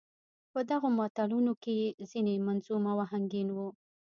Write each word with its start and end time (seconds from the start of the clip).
په 0.53 0.59
دغو 0.69 0.87
متلونو 0.97 1.53
کې 1.63 1.73
يې 1.81 1.89
ځينې 2.11 2.33
منظوم 2.47 2.83
او 2.91 2.97
اهنګين 3.05 3.47
وو. 3.51 3.67